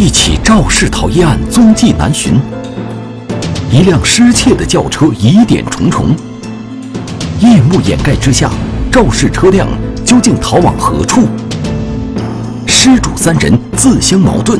[0.00, 2.40] 一起肇事逃逸案踪迹难寻，
[3.70, 6.16] 一辆失窃的轿车疑点重重。
[7.40, 8.50] 夜幕掩盖之下，
[8.90, 9.68] 肇事车辆
[10.02, 11.28] 究竟逃往何处？
[12.66, 14.58] 失主三人自相矛盾，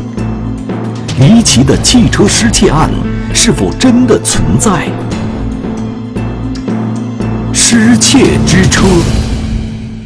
[1.19, 2.91] 离奇的汽车失窃案
[3.33, 4.91] 是否真的存在？
[7.51, 8.85] 失窃之车，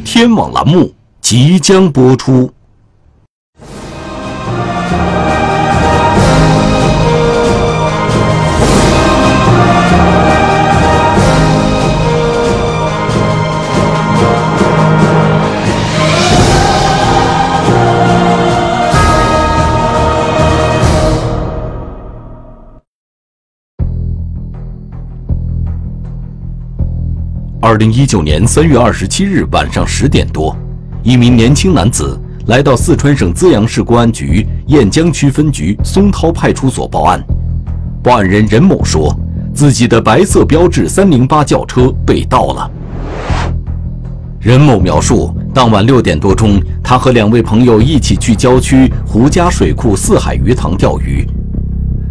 [0.05, 2.54] 天网栏目即将播出。
[27.65, 30.55] 二零一九年三月二十七日晚上十点多，
[31.01, 37.19] 一名年轻男子来到四川省资阳市公安局雁江区分局松涛派出所报案。
[38.03, 39.11] 报案人任某说，
[39.51, 42.69] 自己的白色标致三零八轿车被盗了。
[44.39, 51.27] 任某描述，当晚六点多钟，他和两位朋友一起去郊区胡家水库四海鱼塘钓鱼。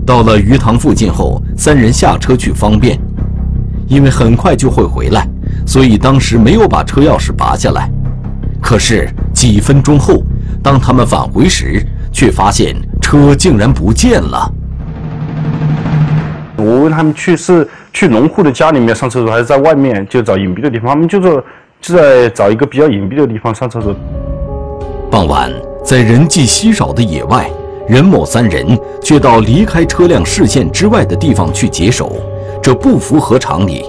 [0.05, 2.99] 到了鱼塘附近后，三人下车去方便，
[3.87, 5.25] 因为很快就会回来。
[5.67, 7.91] 所以当时没有把车钥匙拔下来，
[8.61, 10.23] 可是几分钟后，
[10.63, 14.51] 当他们返回时，却发现车竟然不见了。
[16.57, 20.91] 我问他们去是去农户的家里面上厕所，还是在外面就找隐蔽的地方？
[20.91, 21.43] 他们就说
[21.81, 23.95] 就在找一个比较隐蔽的地方上厕所。
[25.11, 25.51] 傍晚，
[25.85, 27.51] 在人迹稀少的野外，
[27.89, 32.17] 任某三人却到离开车辆视线之外的地方去解手，
[32.63, 33.85] 这不符合常理，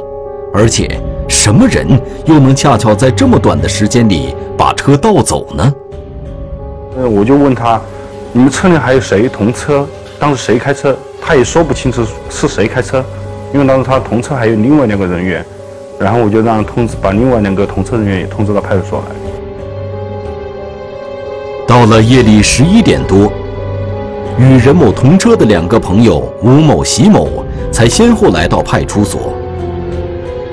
[0.53, 0.99] 而且。
[1.28, 1.88] 什么人
[2.26, 5.73] 又能恰巧在这么短的时间里把车盗走呢？
[6.98, 7.82] 呃，我就问他，
[8.32, 9.86] 你们车内还有谁同车？
[10.20, 10.95] 当时谁开车？
[11.22, 13.04] 他也说不清楚是谁开车，
[13.54, 15.44] 因为当时他同车还有另外两个人员，
[15.99, 19.05] 然后我就让通知把另外两个同车人员也通知到派出所来。
[21.67, 23.32] 到了夜里十一点多，
[24.38, 29.24] 与任某同车的两个朋友吴某、席某才先后来到派出所。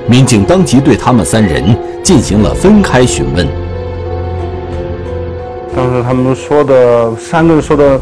[0.07, 3.47] 民警当即对他们三人进行了分开询问。
[5.75, 7.99] 当时他们说的三个人说的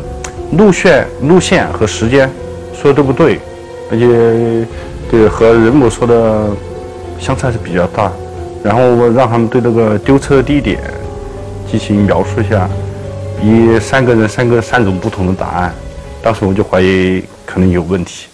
[0.52, 2.28] 路线、路线和时间
[2.74, 3.38] 说的都不对，
[3.90, 4.66] 而且
[5.10, 6.48] 对和任某说的
[7.18, 8.10] 相差是比较大。
[8.64, 10.80] 然后我让他们对那个丢车地点
[11.70, 12.68] 进行描述一下，
[13.42, 15.72] 以三个人三个三种不同的答案。
[16.22, 18.26] 当时我就怀疑可能有问题。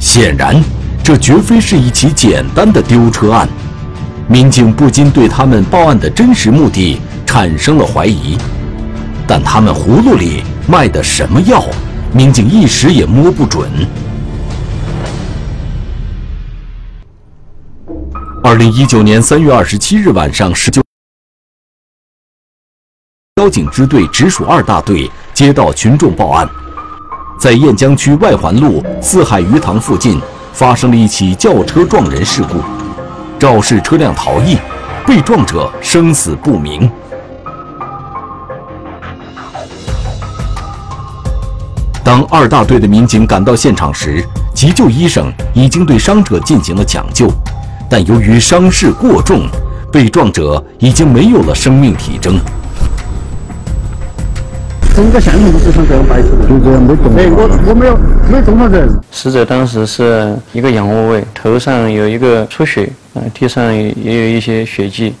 [0.00, 0.60] 显然。
[1.04, 3.48] 这绝非是一起简单的丢车案，
[4.28, 8.38] 民警不禁对他们报案的真实目的产生了怀疑。
[9.26, 11.64] 但他们葫芦里卖的什么药，
[12.14, 13.68] 民警一时也摸不准。
[18.44, 20.80] 二零一九年三月二十七日晚上十九，
[23.36, 26.48] 交警支队直属二大队接到群众报案，
[27.40, 30.20] 在雁江区外环路四海鱼塘附近。
[30.52, 32.60] 发生了一起轿车撞人事故，
[33.38, 34.56] 肇事车辆逃逸，
[35.06, 36.90] 被撞者生死不明。
[42.04, 44.24] 当二大队的民警赶到现场时，
[44.54, 47.30] 急救医生已经对伤者进行了抢救，
[47.88, 49.46] 但由于伤势过重，
[49.90, 52.38] 被撞者已经没有了生命体征。
[54.94, 57.16] 整个现场都是像这样白色的，就这样没动。
[57.16, 57.98] 哎，我我没有
[58.30, 58.88] 没动到人。
[59.10, 65.14] 死者当时是一个仰卧位，头上有一个出血，啊，地上也有一些血迹，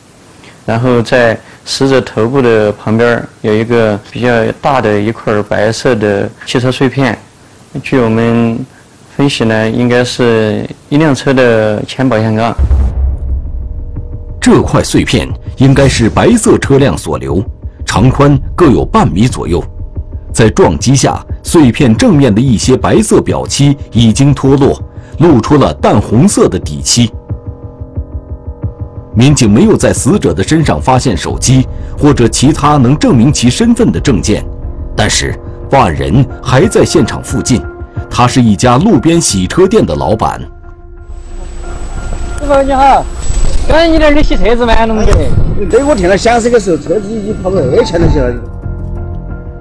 [0.66, 4.28] 然后在死者头部的旁边有一个比较
[4.60, 7.16] 大的一块白色的汽车碎片，
[7.82, 8.58] 据我们
[9.16, 12.54] 分析呢，应该是一辆车的前保险杠。
[14.40, 15.28] 这块碎片
[15.58, 17.42] 应该是白色车辆所留。
[17.84, 19.62] 长宽各有半米左右，
[20.32, 24.80] 在撞击下，碎片正面的一些白色表漆已经脱落，
[25.18, 27.10] 露出了淡红色的底漆。
[29.14, 31.68] 民警没有在死者的身上发现手机
[31.98, 34.42] 或者其他能证明其身份的证件，
[34.96, 35.38] 但是
[35.68, 37.62] 报案人还在现场附近，
[38.08, 40.40] 他是一家路边洗车店的老板。
[42.40, 43.04] 师傅你好。
[43.68, 44.86] 赶紧点，你洗车子吗？
[44.86, 45.12] 龙哥，
[45.70, 48.34] 对我听到响声的时候，车子已经跑到二前头去了。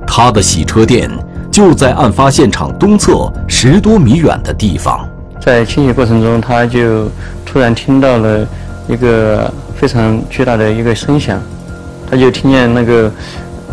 [0.05, 1.09] 他的洗车店
[1.49, 5.07] 就在案发现场东侧十多米远的地方。
[5.39, 7.07] 在清洗过程中，他就
[7.45, 8.45] 突然听到了
[8.87, 11.41] 一个非常巨大的一个声响，
[12.09, 13.09] 他就听见那个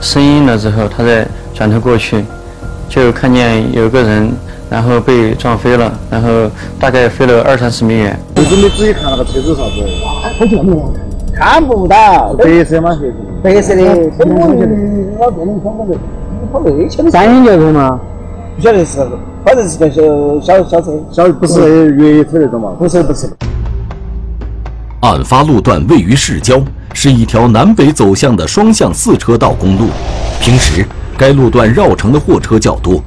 [0.01, 2.25] 声音了之后，他再转头过去，
[2.89, 4.31] 就看见有个人，
[4.71, 6.29] 然后被撞飞了，然后
[6.79, 8.19] 大概飞了二三十米远。
[8.37, 9.87] 你准备仔细看那个车子啥子？
[10.39, 10.93] 好久没有
[11.35, 12.97] 看不到，白色吗？
[13.43, 13.83] 白色的，
[14.19, 14.39] 我们
[15.21, 15.99] 老电动车的，
[16.41, 17.99] 你跑那去的三星轿车吗？
[18.57, 18.99] 不晓得是，
[19.45, 20.03] 反正是个小
[20.41, 22.71] 小小车，小不是越野车那种嘛？
[22.79, 23.29] 不是不是。
[25.01, 26.61] 案发路段位于市郊，
[26.93, 29.87] 是一条南北走向的双向四车道公路。
[30.41, 30.85] 平时
[31.17, 33.01] 该路段绕城的货车较多。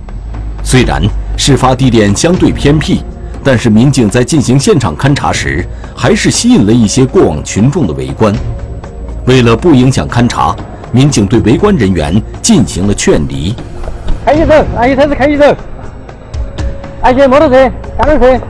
[0.63, 1.01] 虽然
[1.37, 3.01] 事发地点相对偏僻，
[3.43, 8.33] 但是民警在进行现场勘查时，还是吸引了一些过往群众的围观。
[9.25, 10.55] 为了不影响勘查，
[10.91, 13.55] 民警对围观人员进行了劝离。
[14.25, 15.55] 开起走，安全车子开起走，
[17.01, 18.45] 安全摩托车、三轮车。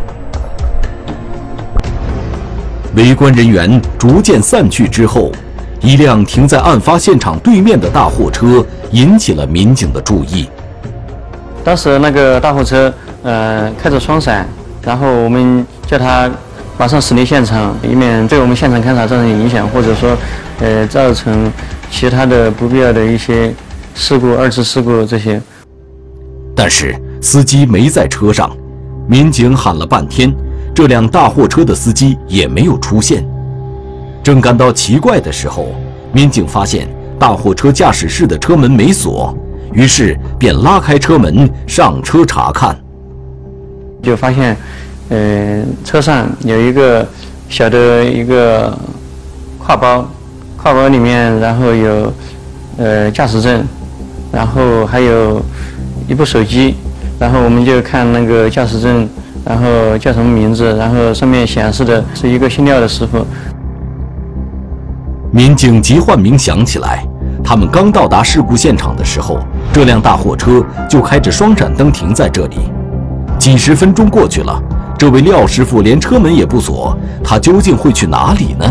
[2.95, 5.31] 围观人员逐渐散去之后，
[5.79, 10.49] 一辆停在案发现场对面的大货车引起了民警的注意。
[11.63, 12.93] 当时那个大货车，
[13.23, 14.47] 呃，开着双闪，
[14.83, 16.29] 然后我们叫他
[16.77, 20.17] 马上驶离现场，以免对我们现场勘查造成影响，或者说，
[20.59, 21.51] 呃，造成
[21.91, 23.53] 其他的不必要的一些
[23.93, 25.39] 事故、二次事故这些。
[26.55, 28.49] 但是司机没在车上，
[29.07, 30.33] 民警喊了半天。
[30.73, 33.27] 这辆大货车的司机也没有出现。
[34.23, 35.67] 正感到奇怪的时候，
[36.13, 36.87] 民警发现
[37.19, 39.35] 大货车驾驶室的车门没锁，
[39.73, 42.75] 于是便拉开车门上车查看。
[44.01, 44.55] 就发现，
[45.09, 47.07] 呃，车上有一个
[47.49, 48.75] 小的一个
[49.63, 50.05] 挎包，
[50.57, 52.13] 挎包里面然后有
[52.77, 53.63] 呃驾驶证，
[54.31, 55.41] 然后还有
[56.07, 56.75] 一部手机，
[57.19, 59.07] 然后我们就看那个驾驶证。
[59.43, 60.77] 然后叫什么名字？
[60.77, 63.25] 然后上面显示的是一个姓廖的师傅。
[65.31, 67.03] 民警急唤鸣响起来。
[67.43, 69.39] 他们刚到达事故现场的时候，
[69.73, 72.57] 这辆大货车就开着双闪灯停在这里。
[73.37, 74.61] 几十分钟过去了，
[74.97, 78.65] 这位廖师傅连车门也不锁，他究竟会去哪里呢？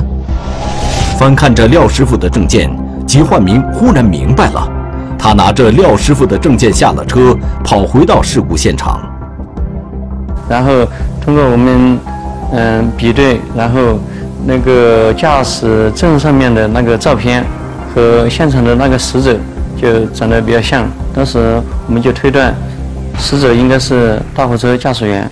[1.18, 2.70] 翻看着廖师傅的证件，
[3.06, 4.66] 吉焕明忽然明白了。
[5.18, 9.00] 他拿着廖师傅的证件下了车，跑回到事故现场。
[10.48, 10.70] 然后
[11.20, 11.98] 通过我们
[12.52, 13.98] 嗯比对，然后
[14.46, 17.44] 那个驾驶证上面的那个照片
[17.94, 19.38] 和现场的那个死者
[19.80, 22.54] 就长得比较像，当时我们就推断
[23.18, 25.30] 死者应该是大货车驾驶员。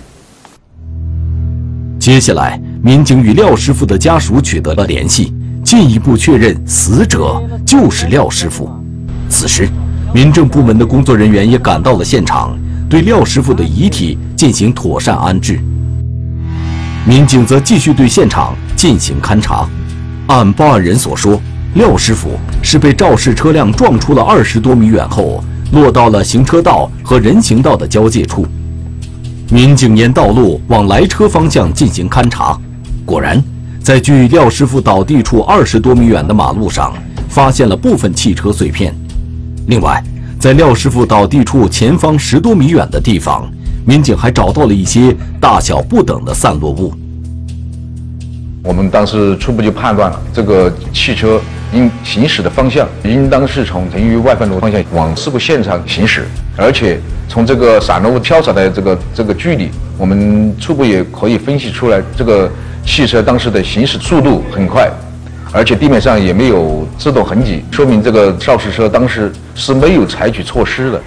[1.99, 5.33] 接下来，民警与廖师傅的家属取得了联系，
[5.63, 8.71] 进一步确认死者就是廖师傅。
[9.29, 9.69] 此时，
[10.15, 12.59] 民政部门的工作人员也赶到了现场。
[12.89, 15.61] 对廖师傅的遗体进行妥善安置，
[17.07, 19.69] 民警则继续对现场进行勘查。
[20.29, 21.39] 按报案人所说，
[21.79, 22.31] 廖师傅
[22.61, 28.45] 是被肇事车辆撞出了二十多米远后，落到了行车道和人行道的交界处。
[29.49, 32.59] 民警沿道路往来车方向进行勘查，
[33.07, 33.41] 果然，
[33.81, 36.93] 在距廖师傅倒地处二十多米远的马路上，
[37.29, 38.93] 发现了部分汽车碎片。
[39.69, 40.03] 另外，
[40.37, 43.49] 在廖师傅倒地处前方十多米远的地方，
[43.87, 46.93] 民警还找到了一些大小不等的散落物。
[48.69, 51.41] 我们当时初步就判断了，这个汽车
[51.73, 57.01] 应行驶的方向应当是从腾云外环路方向往事故现场行驶，而且
[57.31, 62.47] 从这个散落物飘洒的这个这个距离，我们初步也可以分析出来，这个
[62.85, 64.87] 汽车当时的行驶速度很快。
[65.51, 71.01] 而且地面上也没有制动痕迹，说明这个肇事车当时是没有采取措施的。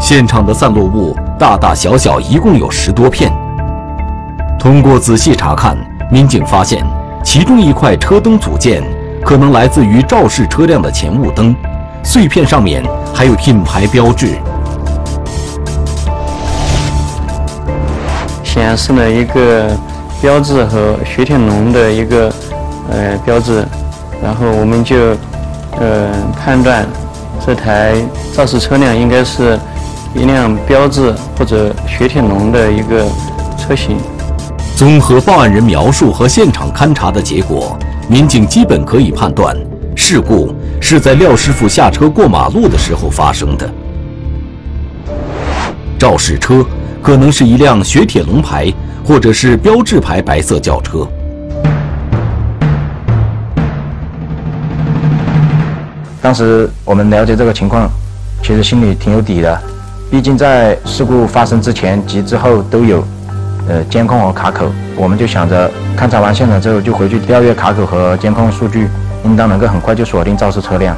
[0.00, 3.30] 现场的散落物大大小小一共有十多片。
[4.58, 5.76] 通过仔细查看，
[6.10, 6.84] 民警发现
[7.24, 8.82] 其中一块车灯组件
[9.24, 11.54] 可能来自于肇事车辆的前雾灯，
[12.02, 12.82] 碎片上面
[13.14, 14.28] 还有品牌标志，
[18.42, 19.70] 显示了一个
[20.20, 22.32] 标志和雪铁龙的一个。
[22.90, 23.64] 呃，标志，
[24.22, 25.16] 然后我们就
[25.80, 26.86] 呃判断
[27.46, 27.94] 这台
[28.34, 29.58] 肇事车辆应该是
[30.14, 33.06] 一辆标志或者雪铁龙的一个
[33.56, 33.96] 车型。
[34.76, 37.78] 综合报案人描述和现场勘查的结果，
[38.08, 39.56] 民警基本可以判断，
[39.94, 43.70] 事故是在廖师傅下车过马路的时候发生的。
[45.96, 46.66] 肇事车
[47.00, 48.66] 可能是一辆雪铁龙牌
[49.04, 51.06] 或者是标致牌白色轿车。
[56.20, 57.88] 当时我们了解这个情况，
[58.42, 59.56] 其实心里挺有底的，
[60.10, 63.04] 毕竟在事故发生之前及之后都有，
[63.66, 68.88] 呃，监控和卡口，我们就想着勘察完现场之后就回去调阅卡口和监控数据，
[69.24, 70.94] 应当能够很快就锁定肇事车辆。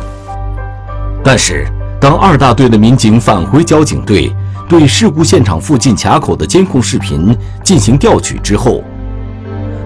[1.23, 1.65] 但是，
[2.01, 4.33] 当二大队的民警返回交警队，
[4.69, 8.83] 对事故现场附近卡口的监控视频进行调取之后，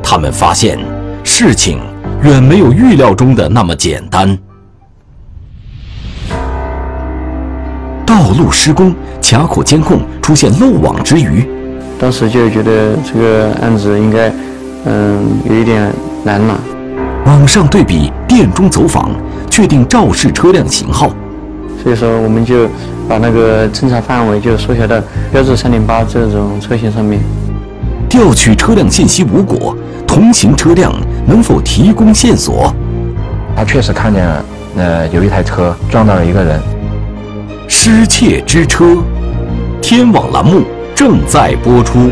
[0.02, 0.78] 他们发现
[1.22, 1.80] 事情
[2.22, 4.38] 远没有预料中的那么简单。
[8.06, 11.46] 道路施工，卡口监控出现漏网之鱼。
[12.00, 14.32] 当时就觉得这个案子应该，
[14.86, 15.92] 嗯，有一点
[16.24, 16.58] 难了。
[17.26, 19.10] 网上对比，店中走访，
[19.50, 21.10] 确定肇事车辆型号。
[21.82, 22.66] 所以说，我们就
[23.06, 24.96] 把那个侦查范围就缩小到
[25.30, 27.20] 标致三零八这种车型上面。
[28.08, 29.76] 调取车辆信息无果，
[30.06, 30.90] 同行车辆
[31.26, 32.74] 能否提供线索？
[33.54, 34.44] 他确实看见了，
[34.78, 36.58] 呃，有一台车撞到了一个人。
[37.68, 38.96] 失窃之车，
[39.82, 40.62] 天网栏目
[41.00, 42.10] 正在播出。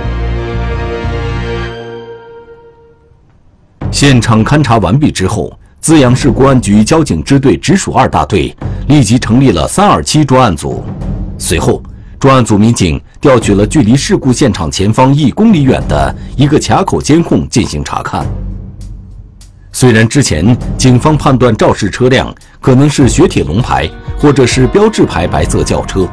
[3.90, 5.52] 现场勘查完毕之后。
[5.78, 8.54] 资阳市公安局交警支队直属二大队
[8.88, 10.82] 立即成立了“三二七”专案组。
[11.38, 11.82] 随后，
[12.18, 18.26] 专案组民警调取了距离事故现场前方一公里远的一个卡口监控进行查看。
[19.70, 26.08] 虽然之前警方判断肇事车辆可能是雪铁龙牌或者是标致牌白色轿车，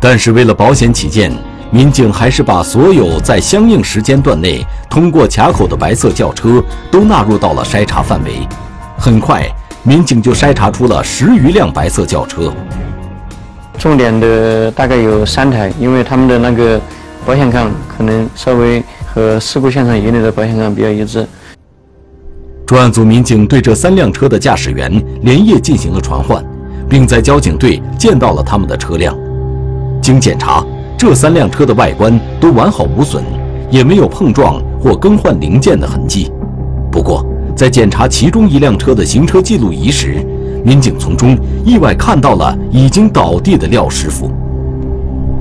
[0.00, 1.32] 但是为了保险起见，
[1.70, 8.48] 民警还是把所有在相应时间段内通过卡口的白色轿车都纳入到了筛查范围。
[8.96, 9.46] 很快，
[9.82, 12.50] 民警就筛查出了十余辆白色轿车。
[13.78, 16.80] 重点的大概有三台，因为他们的那个
[17.26, 21.26] 保险杠可能稍微和事故现场遗留的保险杠比较一致。
[22.66, 26.42] 专案组民警对这三辆车的驾驶员连夜进行了传唤，
[26.88, 29.14] 并在交警队见到了他们的车辆。
[30.00, 30.64] 经检查。
[30.98, 33.22] 这三辆车的外观都完好无损，
[33.70, 36.28] 也没有碰撞或更换零件的痕迹。
[36.90, 37.24] 不过，
[37.54, 40.16] 在检查其中一辆车的行车记录仪时，
[40.64, 44.28] 民警从中意外看到了已经倒地的廖师傅。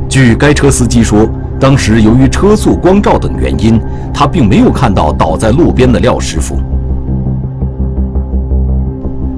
[0.08, 1.28] 据该车司机说，
[1.60, 3.82] 当时由于车速、光照等原因，
[4.14, 6.56] 他并没有看到倒在路边的廖师傅。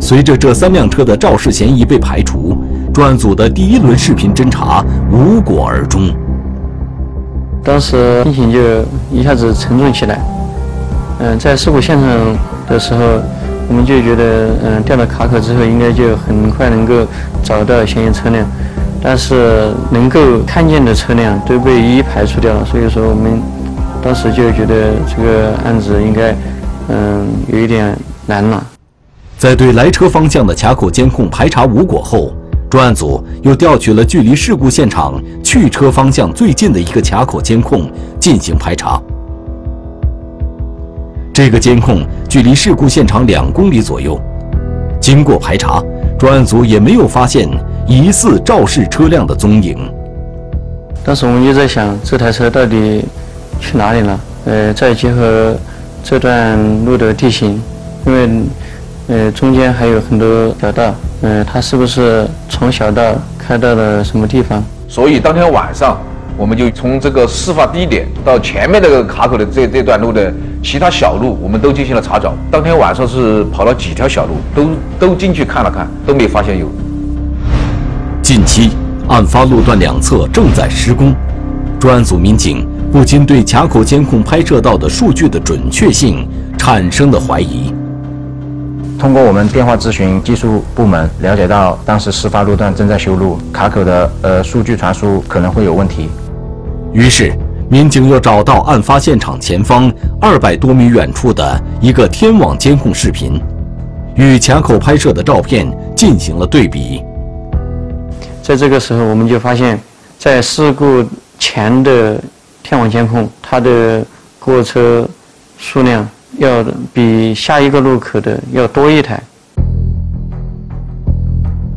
[0.02, 2.58] 随着这三辆车的肇事嫌疑被排除。
[2.94, 6.10] 专案组的第一轮视频侦查无果而终。
[7.64, 8.60] 当时心情就
[9.12, 10.20] 一下子沉重起来。
[11.20, 12.10] 嗯，在事故现场
[12.68, 13.00] 的时候，
[13.68, 17.06] 我们就觉得，嗯，调到卡口之后，应该就很快能够
[17.44, 18.46] 找到嫌疑车辆。
[19.02, 23.42] 但是能够看见的车辆都被一一排除掉了，所以说我们
[24.02, 26.36] 当时就觉得这个案子应该，
[26.88, 28.62] 嗯，有一点难了。
[29.38, 32.34] 在对来车方向的卡口监控排查无果后。
[32.70, 39.02] 专案组又调取了距离事故现场去车方向最近的一个卡口监控进行排查。
[41.34, 44.20] 这个监控距离事故现场两公里左右。
[45.02, 45.82] 经过排查，
[46.20, 47.50] 专案组也没有发现
[47.88, 49.76] 疑似肇事车辆的踪影。
[51.04, 53.04] 当时我们就在想，这台车到底
[53.60, 54.20] 去哪里了？
[54.46, 55.56] 呃，再结合
[56.04, 57.60] 这段路的地形，
[58.06, 58.30] 因为
[59.08, 60.94] 呃中间还有很多小道。
[61.22, 63.04] 嗯，他是不是从小道
[63.38, 64.64] 开到了什么地方？
[64.88, 65.98] 所以当天晚上，
[66.38, 70.34] 我们就从这个事发地点到前面这个卡口的这这段路的
[70.64, 72.34] 其他小路，我们都进行了查找。
[72.50, 76.68] 当天晚上是跑了几条小路，都都进去看了看，都没发现有。
[78.22, 78.70] 近期，
[79.10, 81.14] 案发路段两侧正在施工，
[81.80, 86.26] 专案组民警不禁对卡口监控拍摄到的数据的准确性
[86.58, 87.74] 产生了怀疑。
[89.00, 96.10] 通过我们电话咨询技术部门了解到，当时事发路段正在修路，卡口的呃数据传输可能会有问题。
[96.92, 97.34] 于是，
[97.70, 99.90] 民警又找到案发现场前方
[100.20, 103.42] 二百多米远处的一个天网监控视频，
[104.16, 105.66] 与卡口拍摄的照片
[105.96, 107.02] 进行了对比。
[108.44, 109.80] 在这个时候，我们就发现，
[110.18, 111.06] 在事故
[111.40, 112.22] 前的
[112.62, 114.04] 天网监控，它的
[114.42, 115.08] 过车
[115.58, 116.06] 数量。
[116.38, 119.22] 要比下一个路口的要多一台。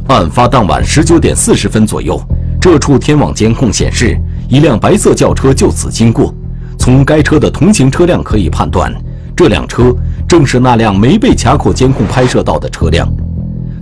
[0.09, 2.21] 案发当晚十九点四十分左右，
[2.61, 4.17] 这处天网监控显示，
[4.49, 6.35] 一辆白色轿车就此经过。
[6.79, 8.93] 从该车的同行车辆可以判断，
[9.35, 9.95] 这辆车
[10.29, 13.09] 正是那辆没被卡口监控拍摄到的车辆。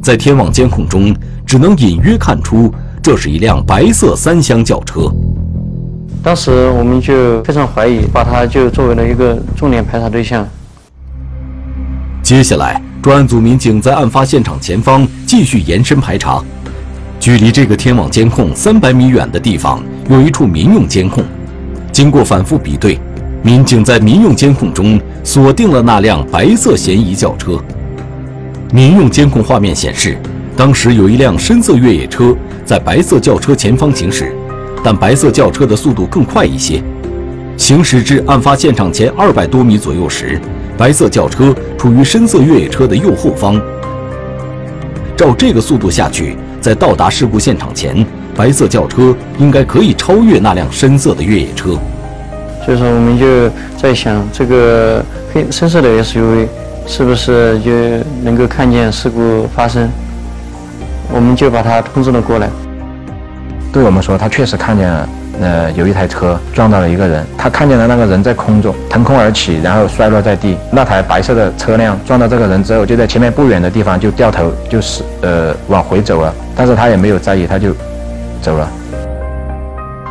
[0.02, 2.72] 在天网监控中，只能隐约看出
[3.02, 5.10] 这是一辆白色三厢轿车。
[6.22, 10.46] 当时我们就非常怀疑，把它就作为了一个重点排查对象。
[12.30, 16.40] 接下来，专案组民警在案发现场前方继续延伸排查。
[17.18, 21.24] 距离这个天网监控三百米远的地方，有一处民用监控。
[21.90, 22.96] 经过反复比对，
[23.42, 27.58] 民警在民用监控中锁定了那辆白色嫌疑轿车。
[28.72, 30.16] 民用监控画面显示，
[30.56, 32.32] 当时有一辆深色越野车
[32.64, 34.32] 在白色轿车前方行驶，
[34.84, 36.80] 但白色轿车的速度更快一些。
[37.56, 40.40] 行驶至案发现场前二百多米左右时，
[40.80, 43.60] 白色轿车处于深色越野车的右后方。
[45.14, 48.02] 照这个速度下去，在到达事故现场前，
[48.34, 51.78] 白色轿车应该可以超越那辆深色的越野车。
[52.64, 56.46] 所以说，我们就在想，这个黑深色的 SUV
[56.86, 57.70] 是不是就
[58.22, 59.86] 能够看见事故发生？
[61.12, 62.48] 我们就把它通知了过来。
[63.70, 65.06] 对我们说，他确实看见了，
[65.40, 70.56] 呃，有一台车撞到了一个人，他看见了那个人在空中腾空而起，然后摔落在地。
[70.70, 76.34] 那台白色的车辆撞到这个人之后，就在前面不远的地方就掉头，就是呃往回走了。
[76.54, 77.74] 但是他也没有在意，他就
[78.42, 78.68] 走了。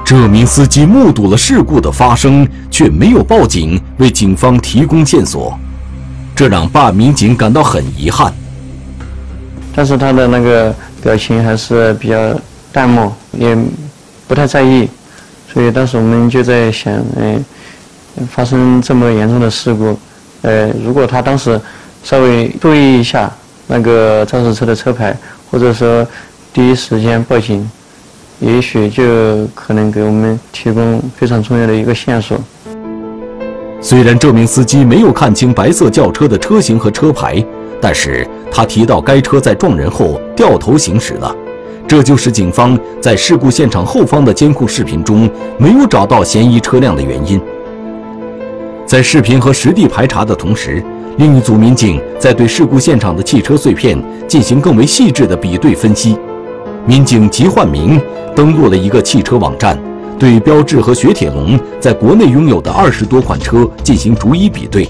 [0.03, 5.55] 这名司机目睹了事故的发生，却没有报警，为警方提供线索，
[6.35, 8.33] 这让办案民警感到很遗憾。
[9.75, 12.17] 但是他的那个表情还是比较
[12.71, 13.55] 淡漠，也
[14.27, 14.89] 不太在意，
[15.51, 17.43] 所以当时我们就在想，嗯，
[18.29, 19.97] 发生这么严重的事故，
[20.43, 21.59] 呃，如果他当时
[22.03, 23.31] 稍微注意一下
[23.67, 25.15] 那个肇事车的车牌，
[25.49, 26.07] 或者说
[26.53, 27.69] 第一时间报警。
[28.41, 32.37] 也许就可能给我们提供非常重要的一个线索。
[33.81, 37.45] 虽然这名司机没有看清白色轿车的车型和车牌，
[37.81, 41.35] 但是他提到该车在撞人后掉头行驶了，
[41.89, 45.27] 这就是警方在事故现场后方的监控视频中
[45.57, 47.41] 没有找到嫌疑车辆的原因。
[48.85, 50.83] 在视频和实地排查的同时，
[51.17, 56.15] 另一组民警在对事故现场的汽车碎片进行更为细致的比对分析。
[56.85, 57.99] 民警吉焕明。
[58.35, 59.77] 登录了一个汽车网站，
[60.17, 64.87] 对标致和雪铁龙在国内拥有的二十多款车进行逐一比对。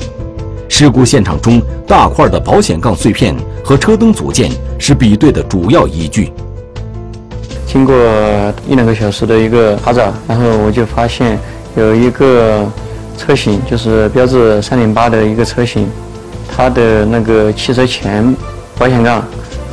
[0.68, 6.31] 事故现场中大块的保险杠碎片和车灯组件是比对的主要依据。
[7.70, 7.96] 经过
[8.68, 11.40] 一两个小时的一个查找，然后我就发现
[11.77, 12.68] 有一个
[13.16, 15.88] 车型，就是标致三零八的一个车型，
[16.53, 18.36] 它的那个汽车前
[18.77, 19.24] 保险杠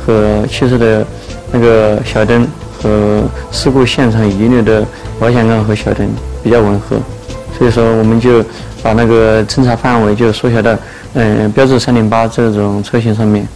[0.05, 1.05] 和汽车的
[1.51, 2.47] 那个小灯。
[2.79, 4.85] 和事故现场遗留的
[5.19, 6.07] 保险杠和小灯
[6.43, 6.95] 比较吻合，
[7.57, 8.43] 所以说我们就
[8.83, 10.77] 把那个侦查范围就缩小到，
[11.15, 13.47] 嗯，标致三零八这种车型上面。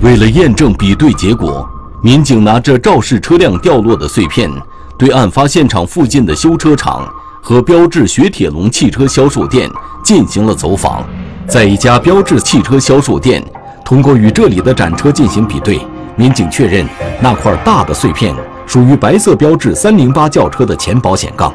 [0.00, 1.68] 为了验证比对结果，
[2.04, 4.50] 民警拿着肇事车辆掉落的碎片，
[4.98, 9.70] 对案发现场附近的修车厂和标致雪铁龙汽车销售店
[10.04, 11.02] 进行了走访。
[11.48, 13.42] 在一家标致汽车销售店，
[13.86, 15.80] 通过与这里的展车进行比对。
[16.14, 16.86] 民警确认，
[17.22, 18.36] 那块大的碎片
[18.66, 21.50] 属于白色标致三零八轿车的前保险杠。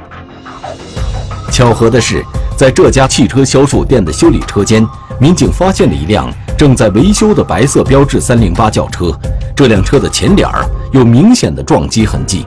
[1.51, 2.25] 巧合的是，
[2.57, 4.83] 在这家汽车销售店的修理车间，
[5.19, 9.15] 民警发现了一辆正在维修的白色标致三零八轿车。
[9.59, 12.45] 这辆车的前脸儿有明显的撞击痕迹。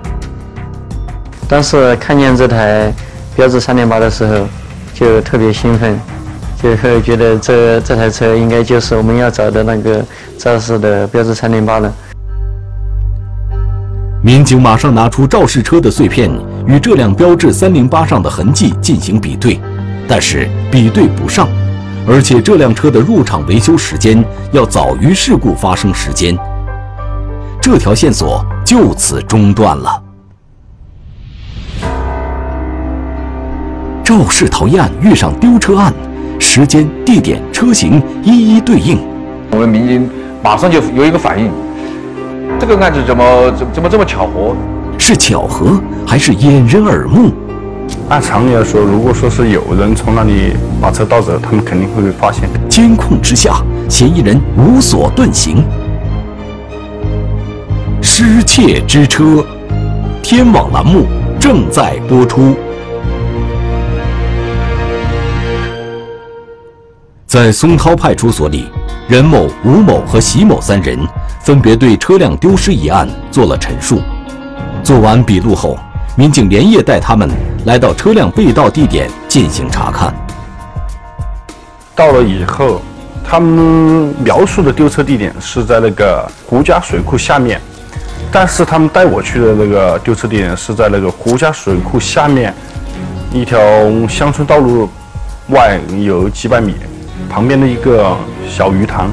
[1.47, 2.91] 当时看见这台
[3.37, 4.47] 标致三零八的时候，
[4.95, 6.01] 就特别兴奋。
[6.63, 10.03] 就会觉得这这台车应该就是我们要找的那个
[10.39, 11.93] 肇事的标致三零八了。
[14.23, 16.31] 民警马上拿出肇事车的碎片
[16.67, 19.61] 与这辆标致三零八上的痕迹进行比对，
[20.09, 21.47] 但是比对不上，
[22.09, 26.35] 而且这辆车的入场维修时间要早于事故发生时间，
[27.63, 30.03] 这条线索就此中断了。
[34.03, 35.95] 肇事逃逸案遇上丢车案。
[36.41, 38.99] 时间、地点、车型一一对应，
[39.53, 40.11] 我们民警
[40.43, 41.53] 马上就有一个反应，
[42.59, 44.57] 这个案子怎么怎怎么这么巧合？
[44.99, 47.31] 是巧合还是掩人耳目？
[48.09, 52.51] 按常理来说，如果说是有人从那里把车盗走，他们肯定会被发现。
[52.69, 55.65] 监控之下，嫌疑人无所遁形。
[58.15, 59.43] 失窃之车，
[60.23, 61.07] 天网栏目
[61.41, 62.55] 正在播出。
[67.27, 68.67] 在松涛派出所里，
[69.09, 70.99] 任某、吴某和席某三人
[71.41, 74.03] 分别对车辆丢失一案做了陈述。
[74.85, 75.79] 做完笔录后，
[76.15, 77.31] 民警连夜带他们
[77.65, 80.15] 来到车辆被盗地点进行查看。
[81.95, 82.83] 到了以后，
[83.25, 87.59] 他们描述的丢车地点是在那个胡家水库下面，
[88.33, 92.53] 但是他们带我去的那个丢车地点是在那个胡家水库下面
[93.31, 93.59] 一条
[94.09, 94.89] 乡村道路
[95.49, 96.75] 外有几百米。
[97.29, 98.15] 旁边的一个
[98.47, 99.11] 小鱼塘。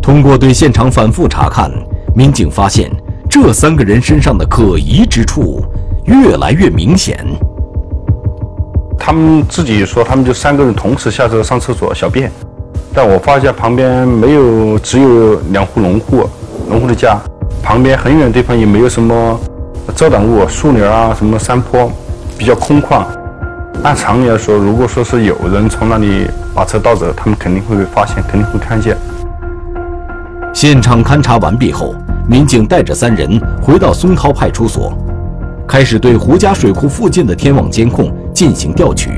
[0.00, 1.70] 通过对现场反复查看，
[2.14, 2.90] 民警发现
[3.28, 5.64] 这三个人身上的可疑之处
[6.04, 7.18] 越来越明显。
[8.98, 12.30] 他们自己说，他们就三个人同时下车上厕所小便，
[12.94, 16.28] 但我发现旁边没有，只有两户农户，
[16.70, 17.18] 农户的家，
[17.64, 19.36] 旁边很远的地方也没有什么
[19.96, 21.90] 遮挡物，树林啊，什么山坡，
[22.38, 23.02] 比较空旷。
[23.82, 28.96] 按常理来说，如果说是有人从那里把车盗走，他们肯定会被发现，肯定会看见。
[30.54, 31.92] 现场勘查完毕后，
[32.28, 33.28] 民警带着三人
[33.60, 34.92] 回到松涛派出所，
[35.66, 39.10] 开始对胡家水库附近的天网监控进行调取，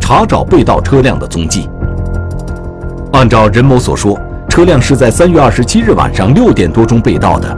[0.00, 1.68] 查找被盗车辆的踪迹。
[3.12, 4.16] 按照任某所说，
[4.50, 7.56] 车辆是在三月二十七日晚上六点多钟被盗的。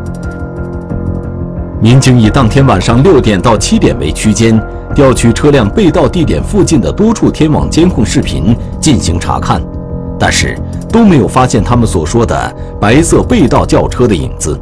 [1.81, 4.63] 民警以当天晚上六点到七点为区间，
[4.95, 9.61] 调取车辆被盗地点附近的多处天网监控视频进行查看，
[10.19, 10.57] 但是
[10.93, 14.61] 都没有发现他们所说的白色被盗轿车的影子。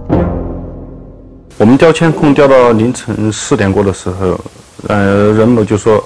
[1.58, 4.38] 我们调监控调到凌晨四点过的时候，
[4.86, 6.02] 呃，任某就说，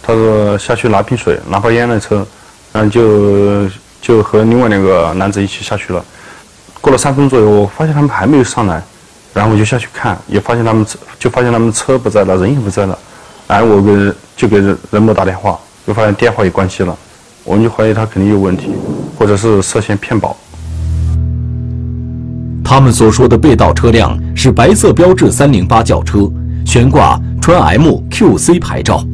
[0.00, 2.24] 他说下去拿瓶水、拿包烟的车，
[2.72, 3.68] 然后就
[4.00, 6.04] 就和另外两个男子一起下去了。
[6.80, 8.82] 过了三分钟左右，我发现他们还没有上来。
[9.32, 12.98] 然后我就下去看，也发现他们车，就发现他们车不在了，人也不在了。
[13.46, 14.58] 然后我给就给
[14.90, 16.96] 任某打电话，就发现电话也关机了。
[17.44, 18.72] 我们就怀疑他肯定有问题，
[19.16, 20.36] 或者是涉嫌骗保。
[22.64, 26.28] 他们所说的被盗车辆是白色标致三零八轿车，
[26.66, 29.04] 悬挂川 M QC 牌照。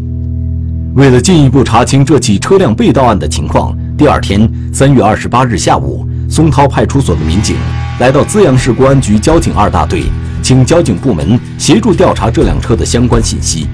[0.94, 7.56] 为了进一步查清这起车辆被盗案的情况，第二天三月二十八日下午，松涛派出所的民警。
[7.98, 10.02] 来到资阳市公安局交警二大队，
[10.42, 13.66] 请交警部门协助调查这辆车的相关信息。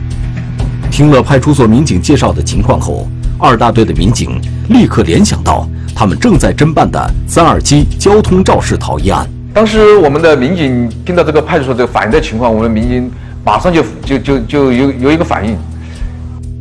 [0.92, 9.28] 听了派出所民警介绍的情况后，二大队的民警立刻联想到他们正在侦办的三二七交通肇事逃逸案。
[9.52, 13.10] 当时我们的民警听到这个派出所的反映的情况，我们民警
[13.44, 15.56] 马上就就就就有有一个反应，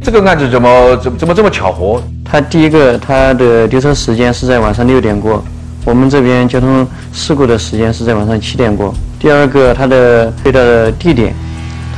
[0.01, 2.01] 这个案子怎么怎么怎么这么巧合？
[2.31, 5.43] 他第一个，他的丢车时间是在晚上六点过。
[5.83, 8.93] 我们这边交通事故的时间是在晚上七点过。
[9.19, 11.35] 第二个，它的被盗的地点，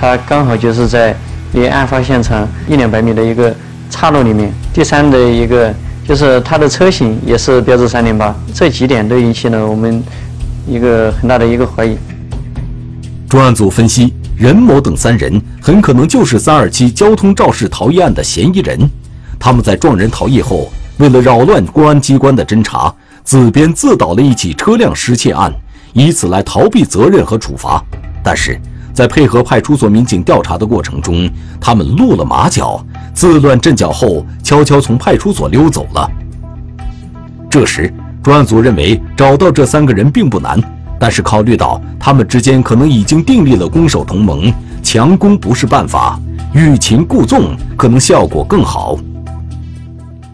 [0.02, 1.15] 它刚好就是在
[1.52, 3.56] 离案发现场一两百米的一个
[3.91, 4.52] 岔路里面。
[4.74, 5.72] 第三的一个
[6.08, 10.04] 就是它的车型也是标致三零八，这几点都引起了我们
[10.67, 11.96] 一个很大的一个怀疑。
[13.30, 18.80] 专案组分析，任某等三人很可能就是三二七交通肇事逃逸案的嫌疑人。
[19.45, 22.91] 他们在撞人逃逸后，为了扰乱公安机关的侦查。
[23.25, 25.51] 自编自导了一起车辆失窃案，
[25.91, 27.84] 以此来逃避责任和处罚。
[28.23, 28.58] 但是
[28.93, 31.29] 在配合派出所民警调查的过程中，
[31.60, 32.82] 他们露了马脚，
[33.13, 36.10] 自乱阵脚后，悄悄从派出所溜走了。
[37.49, 40.58] 这时，专案组认为找到这三个人并不难，
[40.97, 44.49] 但是考虑到他们之间可能已经订立了攻守同盟，
[44.82, 46.17] 强攻不是办法，
[46.53, 48.97] 欲擒故纵可能效果更好。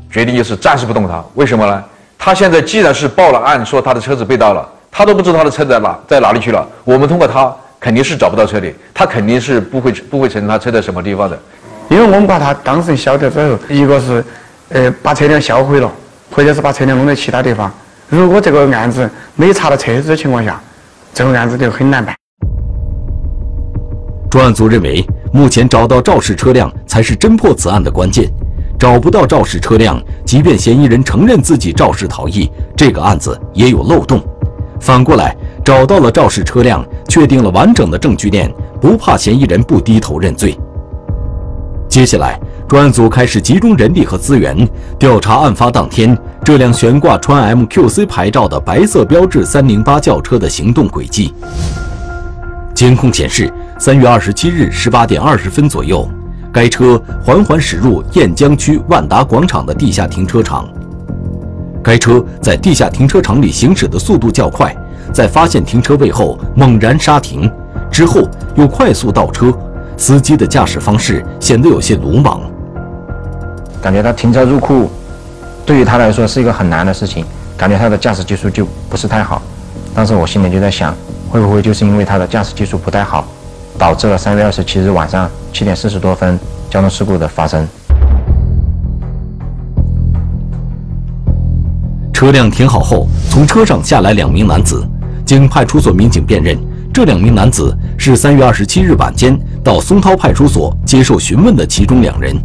[0.09, 1.83] 决定就是暂时不动他，为什么呢？
[2.17, 6.67] 他现在既然是报了案，说他的车子被盗了，他都不知道他的车在哪，在哪里去了。
[6.83, 11.39] 我们通过他肯定是找不到车的，他肯定是不会不会承认他车在什么地方的。
[11.89, 14.23] 因为我们把他当成销掉之后，一个是
[14.69, 15.91] 呃把车辆销毁了，
[16.31, 17.71] 或者是把车辆弄在其他地方。
[18.09, 20.59] 如果这个案子没查到车子的情况下，
[21.13, 22.15] 这个案子就很难办。
[24.29, 28.29] 专案组认为，目前找到肇事车辆才是侦破此案的关键。
[28.79, 34.23] 找不到肇事车辆，即便嫌疑人承认自己肇事逃逸，这个案子也有漏洞。
[34.79, 40.57] 反过来，找到了肇事车辆，确定了完整的证据链，不怕嫌疑人不低头认罪。
[41.89, 42.39] 接下来，
[42.69, 44.65] 专案组开始集中人力和资源，
[44.97, 51.33] 调查案发当天这辆悬挂川 MQC 牌照的白色标致308轿车的行动轨迹。
[52.73, 56.09] 监控显示，三月二十七日十八点二十分左右。
[56.51, 60.67] 该车缓缓驶入雁江区万达广场的地下停车场。
[61.83, 64.75] 该车在地下停车场里行驶的速度较快，
[65.13, 67.49] 在发现停车位后猛然刹停，
[67.89, 69.53] 之后又快速倒车。
[69.95, 72.39] 司机的驾驶方式显得有些鲁莽，
[73.81, 74.89] 感觉他停车入库，
[75.65, 77.25] 对于他来说是一个很难的事情，
[77.57, 79.41] 感觉他的驾驶技术就不是太好。
[79.93, 80.95] 当时我心里就在想，
[81.29, 83.27] 会不会就是因为他的驾驶技术不太好？
[83.79, 86.37] 导致了三月二十七日晚上七点四十多分
[86.69, 87.65] 交通事故的发生。
[92.11, 94.85] 车辆停好后，从车上下来两名男子，
[95.25, 96.59] 经派出所民警辨认，
[96.93, 102.35] 这两名男子是三月二十七日晚间到松涛派出所接受询问的其中两人。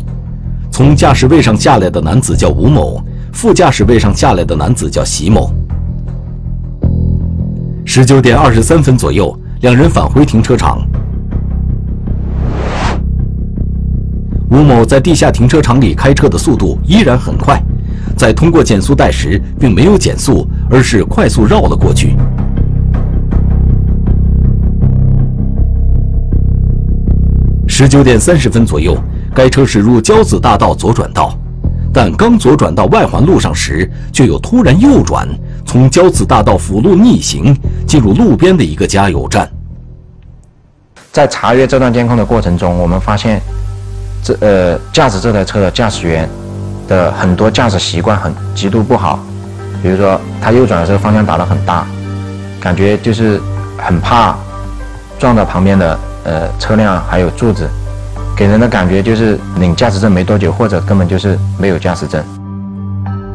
[0.70, 5.52] 从驾驶位上下来的男子叫吴某，副驾驶位上下来的男子叫席某。
[7.84, 10.78] 十九点二十三分左右，两人返回停车场。
[14.50, 17.60] 吴某在地下停车场里开车的速度依然很快，
[18.16, 22.14] 在通过减速带时，并没有减速，而是快速绕了过去。
[27.66, 28.96] 十九点三十分左右，
[29.34, 31.36] 该车驶入交子大道左转道，
[31.92, 35.26] 但刚左转到外环路上时，却又突然右转，
[35.66, 39.50] 从交子大道辅路逆行，进入路边的一个加油站。
[41.10, 43.40] 在查阅这段监控的过程中，我们发现，
[44.24, 46.26] 这呃驾驶这台车的驾驶员
[46.88, 49.18] 的很多驾驶习惯很极度不好，
[49.82, 51.86] 比如说他右转的时候方向打得很大，
[52.58, 53.38] 感觉就是
[53.76, 54.34] 很怕
[55.18, 57.68] 撞到旁边的呃车辆还有柱子，
[58.34, 62.24] 给人的感觉就是领驾驶证没多久，或者根本就是没有驾驶证。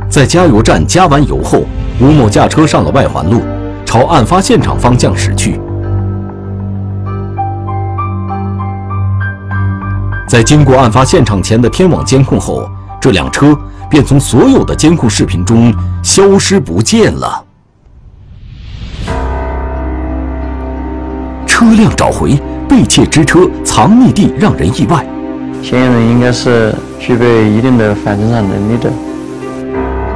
[0.09, 1.61] 在加油站加完油后，
[2.01, 3.43] 吴某驾车上了外环路，
[3.85, 5.61] 朝案发现场方向驶去。
[10.29, 12.69] 在经过案发现场前的天网监控后，
[13.01, 13.57] 这辆车
[13.89, 17.43] 便从所有的监控视频中消失不见了。
[21.47, 25.03] 车辆找回，被窃之车藏匿地让人意外。
[25.63, 28.91] 嫌疑人应该是具备一定的反侦查能力的。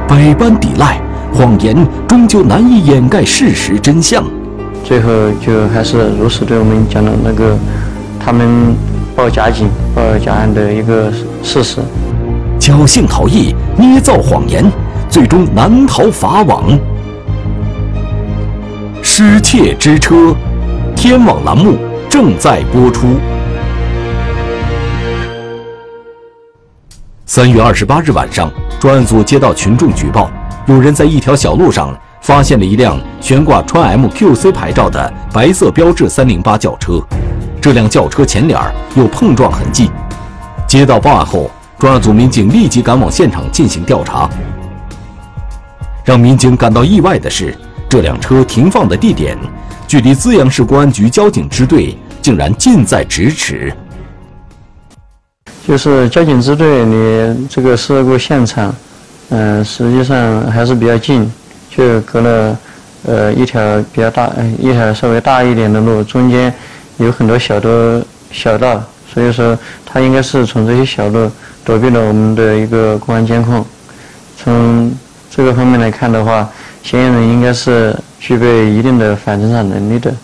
[0.06, 1.00] 百般抵赖，
[1.32, 4.22] 谎言终究难以掩盖事实真相。
[4.84, 5.10] 最后
[5.44, 7.58] 就还是如实对我们讲了那个
[8.24, 8.76] 他们。
[9.16, 11.08] 报假警、报假案的一个
[11.40, 11.80] 事实，
[12.58, 14.64] 侥幸逃逸、捏造谎言，
[15.08, 16.76] 最终难逃法网。
[19.02, 20.34] 失窃之车，
[20.96, 21.76] 天网栏目
[22.10, 23.06] 正在播出。
[27.24, 28.50] 三月二十八日晚上，
[28.80, 30.28] 专案组接到群众举报，
[30.66, 37.00] 有人在一条小路上发现了一辆悬挂川 MQC 牌照的白色标致三零八轿车。
[37.64, 38.60] 这辆轿车前脸
[38.94, 39.90] 有碰撞痕迹。
[40.66, 44.28] 接到报案后，专案组民警立即赶往现场进行调查。
[46.04, 47.56] 让民警感到意外的是，
[47.88, 49.34] 这辆车停放的地点
[49.88, 53.72] 距离资阳市公安局交警支队竟然近在咫尺。
[55.66, 58.74] 就是交警支队离这个事故现场，
[59.30, 61.32] 嗯，实际上还是比较近，
[61.70, 62.58] 就隔了
[63.06, 63.58] 呃一条
[63.90, 66.52] 比较大、一条稍微大一点的路，中间。
[66.96, 71.30] 有很多小的小道，所以说他应该是从这些小路
[71.64, 73.64] 躲避了我们的一个公安监控。
[74.36, 74.92] 从
[75.30, 76.48] 这个方面来看的话，
[76.82, 80.14] 嫌疑人应该是具备一定的反侦查能力的。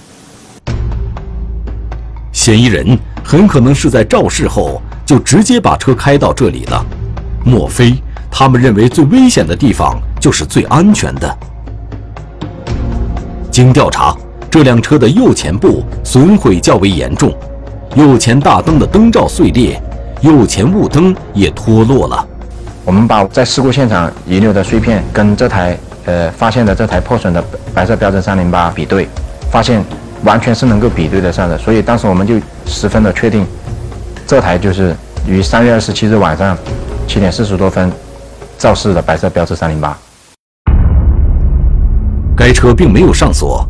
[2.33, 6.85] 嫌疑人很可能是在肇事后就直接把车开到这里了。
[7.45, 7.95] 莫非
[8.31, 11.39] 他们认为最危险的地方就是最安全的？
[13.51, 14.17] 经调查。
[14.51, 17.33] 这辆车的右前部损毁较为严重，
[17.95, 19.81] 右前大灯的灯罩碎裂，
[20.23, 22.27] 右前雾灯也脱落了。
[22.85, 29.07] 我们把在事故现场遗留的碎片跟这台呃发现的这台破损的白色标致三零八比对，
[29.53, 29.85] 发现
[30.25, 32.35] 完全是能够比对得上的，所以当时我们就
[32.67, 33.47] 十分的确定，
[34.27, 34.97] 这台就是
[35.29, 36.59] 于三月二十七日晚上
[37.07, 37.89] 七点四十多分
[38.59, 39.97] 肇事的白色标致三零八。
[42.37, 43.65] 该车并没有上锁。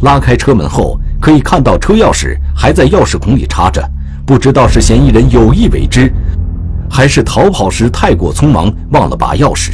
[0.00, 3.82] 拉开车门后，可以看到车钥匙还在钥匙孔里插着，
[4.24, 6.12] 不知道是嫌疑人有意为之，
[6.88, 9.72] 还是逃跑时太过匆忙忘了拔钥匙。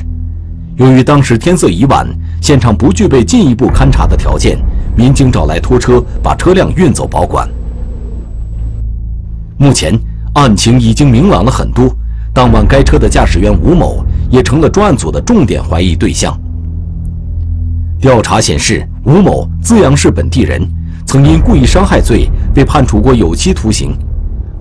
[0.77, 2.07] 由于当时天色已晚，
[2.43, 4.59] 现场不具备进一步勘查的条件，
[4.97, 7.49] 民警找来拖车把车辆运走保管。
[9.57, 9.99] 目前
[10.35, 11.89] 案情已经明朗了很多，
[12.35, 16.39] 当晚该车的驾驶员吴某也成了专案组的重点怀疑对象。
[17.99, 20.61] 调查显示，吴某资阳市本地人，
[21.07, 23.97] 曾因故意伤害罪被判处过有期徒刑。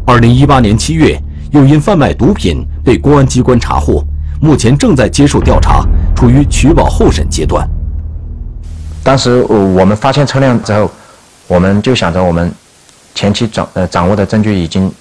[0.05, 4.03] 二零一八年七月，又因贩卖毒品被公安机关查获，
[4.39, 5.83] 目前正在接受调查，
[6.15, 7.67] 处于取保候审阶段。
[9.03, 10.91] 当时我们发现车辆之后，
[11.47, 12.51] 我们就想着我们
[13.15, 14.91] 前期掌呃掌握的证据已经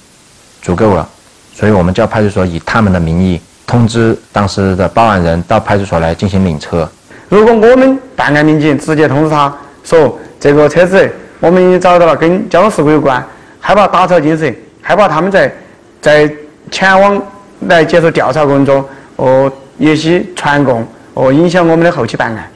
[0.63, 1.07] 足够了，
[1.53, 6.91] 所以我们叫派出所以他们的名义通知当时的报案人到派出所来进行领车。
[7.29, 11.11] 如果我们办案民警直接通知他说这个车子
[11.41, 13.23] 我们已经找到了，跟交通事故有关，
[13.61, 15.53] 害怕打草惊蛇，害怕他们在
[16.01, 16.31] 在
[16.71, 17.21] 前往
[17.67, 18.85] 来接受调查过程中，
[19.17, 22.49] 哦，一些传供，哦，影响我们的后期办案。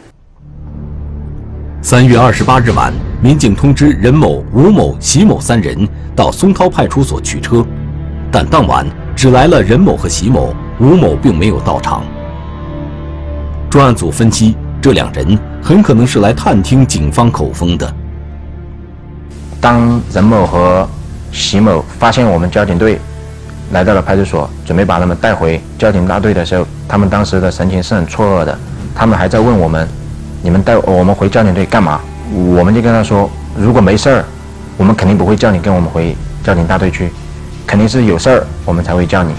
[1.83, 7.65] 三月二十八日晚，民警通知任某、吴某、席某三人到松涛派出所取车，
[8.31, 12.03] 但当晚只来了任某和席某，吴某并没有到场。
[13.71, 14.57] 专案组分析。
[14.81, 17.93] 这两人很可能是来探听警方口风的。
[19.61, 20.89] 当任某和
[21.33, 23.01] 席某发现我们交警队
[23.73, 28.57] 来到了派出所，准备把他们带回交警大队的时候，他们当时的神情是很错愕的，
[28.95, 29.87] 他们还在问我们
[30.43, 32.01] ：“你们带我们回交警队干嘛？”
[32.33, 33.29] 我们就跟他说
[33.59, 34.25] ：“如果没事儿，
[34.77, 37.11] 我们肯定不会叫你跟我们回交警大队去，
[37.67, 39.35] 肯定是有事儿我们才会叫你。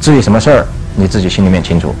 [0.00, 1.94] 至于什么事儿，你自己心里面清楚。”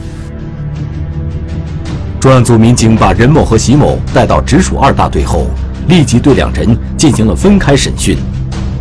[2.24, 5.46] 专案组民警把任某和席某带到直属二大队后，
[5.88, 8.16] 立即对两人进行了分开审讯。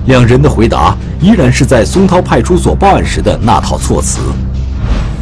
[0.05, 4.21] 两人的回答依然是在松涛派出所报案时的那套措辞。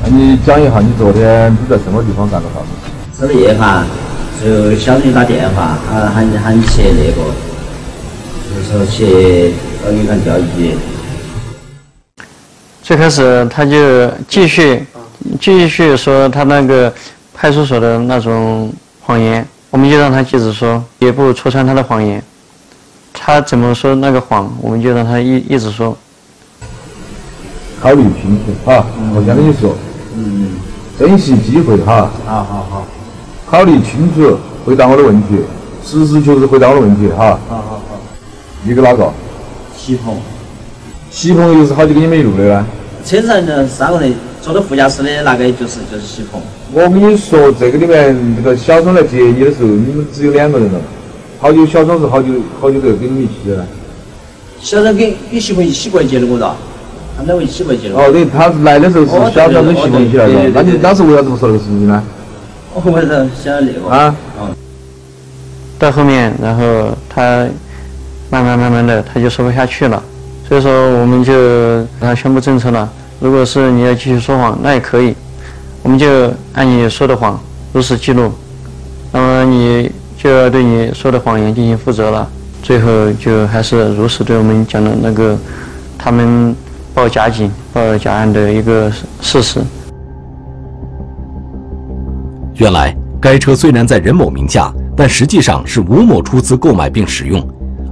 [0.04, 3.34] 那你讲一下，你昨天你在什么地方干的啥子？
[3.34, 3.88] 是夜饭，
[4.40, 7.24] 就小陈打电话，他喊喊你去那个，
[8.46, 10.76] 就是说去呃鱼塘钓鱼。
[12.84, 14.86] 最开始他就继续
[15.40, 16.94] 继续说他那个
[17.42, 22.24] 派出所的那种谎言，我们就让他接着说，也不戳穿他的谎言。
[23.12, 25.98] 他怎么说那个谎，我们就让他一一直说。
[27.82, 29.76] 考虑清楚哈，我先跟你说，
[30.16, 30.52] 嗯，
[31.00, 32.12] 珍惜机会哈。
[32.28, 32.86] 好好好。
[33.50, 35.40] 考虑清楚，回答我的问题，
[35.84, 37.40] 实事求是回答我的问题哈。
[37.50, 38.00] 好好好。
[38.62, 39.12] 你跟哪个？
[39.76, 40.16] 喜鹏。
[41.10, 42.64] 西鹏又是好久跟你们一路的呢？
[43.04, 46.42] 车上的三个人，坐在副驾驶的那个就是就是喜鹏。
[46.74, 50.80] 我跟你说，这个里面这个小张来接你的时候，你们只有两个人了。
[51.40, 53.66] 好久小张是好久好久都要跟你们一起的。
[54.60, 56.56] 小张跟跟媳妇一起过来接的我的，
[57.16, 57.96] 他们两个一起过来接的。
[57.96, 60.50] 哦，对，他来的时候是小张跟媳妇一起来的。
[60.54, 62.04] 那你当时为啥子不说这个事情呢？
[62.74, 63.10] 我为啥
[63.44, 63.90] 想那个？
[63.90, 64.16] 啊。
[65.78, 67.48] 到后面，然后他
[68.30, 70.02] 慢慢慢慢的他就说不下去了，
[70.48, 72.88] 所以说我们就给他宣布政策了。
[73.22, 75.16] 如果是你要继续说谎，那也可以，
[75.84, 76.06] 我们就
[76.54, 77.40] 按你说的谎
[77.72, 78.30] 如实记录。
[79.14, 79.90] 那么你。
[80.22, 82.30] 就要对你说的谎言进行负责了。
[82.62, 85.36] 最后就还是如实对我们讲了那个
[85.98, 86.56] 他们
[86.94, 89.60] 报假警、报假案的一个事实。
[92.54, 97.44] 原来该车虽然在任某名下，但实际上是吴某出资购买并使用。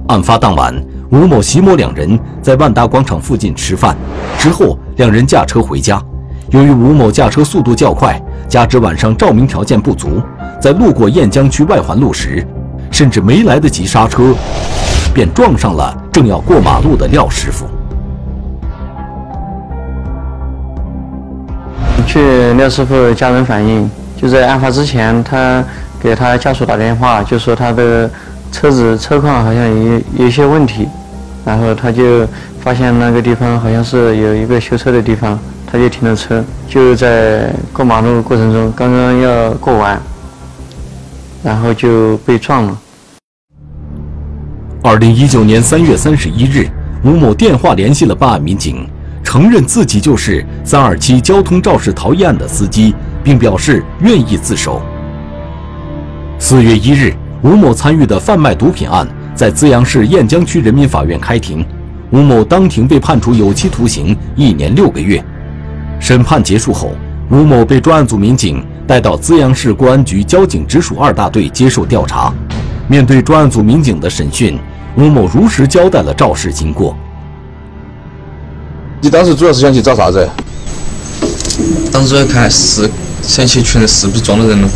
[0.06, 0.72] 案发当晚，
[1.10, 3.96] 吴某、席某两人在万达广场附近吃饭，
[4.38, 6.00] 之后两人驾车回家。
[6.50, 10.22] 由于吴某驾车速度较快，加之晚上照明条件不足。
[10.60, 12.46] 在路过雁江区外环路时，
[12.92, 14.32] 甚至没来得及刹车，
[15.12, 17.66] 便撞上了正要过马路的廖师傅。
[22.06, 25.64] 据廖师傅家人反映，就在案发之前，他
[25.98, 28.08] 给他家属打电话，就说他的
[28.52, 30.88] 车子车况好像有有些问题，
[31.44, 32.26] 然后他就
[32.60, 40.00] 发现那个地方好像是有一个修车的地方，他就停了车，就在过马路过程中，刚刚要过完。
[41.42, 42.78] 然后就被撞了。
[44.82, 46.68] 二零一九年三月三十一日，
[47.02, 48.86] 吴某电话联系了办案民警，
[49.24, 54.82] 承认自己就是三二七交通肇事逃逸案的司机，并表示愿意自首。
[56.38, 59.08] 四月一日，吴某参与的贩卖毒品案
[59.40, 61.64] 在资阳市雁江区人民法院开庭，
[62.10, 65.24] 吴某当庭被判处有期徒刑一年六个月。
[65.98, 66.92] 审判结束后，
[67.30, 68.62] 吴某被专案组民警。
[68.86, 72.30] 带到资阳市公安局交警直属二大队接受调查。
[72.86, 74.58] 面对专案组民警的审讯，
[74.94, 76.94] 吴某如实交代了肇事经过。
[79.00, 80.28] 你当时主要是想去找啥子？
[81.90, 82.90] 当时看是
[83.22, 84.68] 想去确认是不是撞了人了。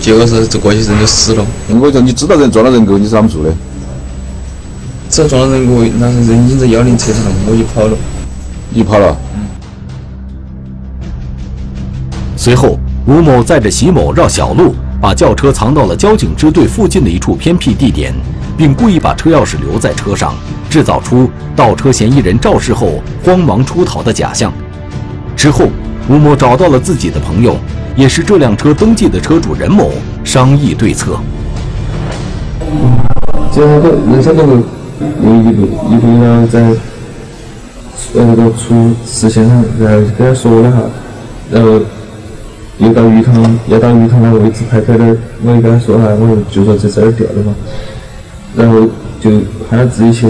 [0.00, 1.44] 结果是这过去人就死了。
[1.68, 3.52] 我说你知道人撞了人过，你是怎么做的？
[5.10, 7.96] 只要撞了人过，那人已经在幺零车上，我就跑了。
[8.70, 9.16] 你跑了？
[12.36, 18.14] 随后，吴某载着席某绕小路，把轿车藏到了交警支队附近的一处偏僻地点，
[18.56, 20.34] 并故意把车钥匙留在车上，
[20.70, 24.52] 制造出盗车嫌疑人肇事后慌忙出逃的假象。
[25.34, 25.68] 之后，
[26.08, 27.56] 吴某找到了自己的朋友，
[27.98, 29.90] 也是这辆车登记的车主任某，
[30.22, 31.18] 商议对策。
[33.52, 35.50] 这个人生都会有一个
[35.90, 36.60] 一个人在
[38.14, 40.82] 呃那个出事现场，然后跟他说了哈，
[41.50, 41.80] 然后。
[42.80, 45.04] 又到鱼塘，要到鱼塘那个位置拍拍的，
[45.44, 47.52] 我也跟他说哈，我就说在这儿掉的嘛，
[48.54, 48.82] 然后
[49.20, 49.32] 就
[49.68, 50.28] 喊他自己去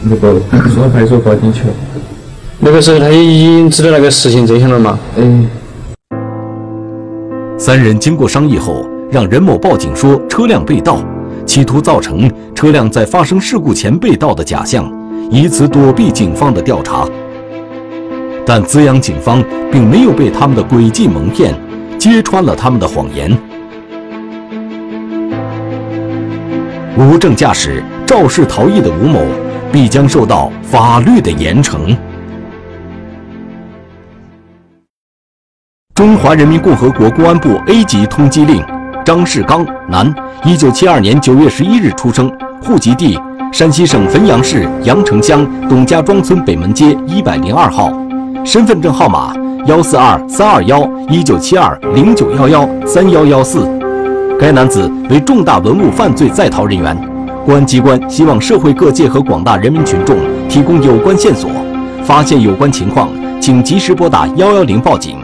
[0.00, 0.40] 那个
[0.72, 1.74] 松花派出所报警去了。
[2.60, 4.98] 那个时候他也已经知道那个事情真相了嘛？
[5.18, 5.46] 嗯。
[7.64, 10.98] 三人经过商议后，让任某报警说车辆被盗，
[11.46, 14.92] 企图造成车辆在发生事故前被盗的假象，
[15.30, 17.06] 以此躲避警方的调查。
[18.44, 19.40] 但资阳警方
[19.70, 21.54] 并没有被他们的诡计蒙骗。
[22.00, 23.30] 揭穿了他们的谎言，
[26.98, 29.20] 无证驾驶肇事逃逸的吴某
[29.70, 31.96] 必将受到法律的严惩。
[36.12, 38.62] 中华人民共和国公安部 A 级通缉令：
[39.02, 42.30] 张世刚，男，一九七二年九月十一日出生，
[42.62, 43.18] 户籍地
[43.50, 47.90] 山西省汾阳市阳城乡董家庄村北门街一百零二号，
[48.44, 49.32] 身份证号码
[49.64, 53.66] 幺四二三二幺一九七二零九幺幺三幺幺四。
[54.38, 56.94] 该男子为重大文物犯罪在逃人员，
[57.46, 61.50] 公安机关希望社会各界和广大人民群众提供有关线索，
[62.04, 63.08] 发现有关情况，
[63.40, 65.21] 请及时拨打幺幺零报警。